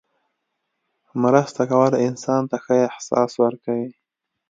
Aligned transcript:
مرسته 1.23 1.63
کول 1.71 1.91
انسان 2.07 2.41
ته 2.49 2.57
ښه 2.63 2.75
احساس 2.87 3.31
ورکوي. 3.43 3.89